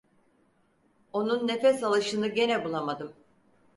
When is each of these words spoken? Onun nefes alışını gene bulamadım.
Onun 1.13 1.47
nefes 1.47 1.83
alışını 1.83 2.27
gene 2.27 2.65
bulamadım. 2.65 3.13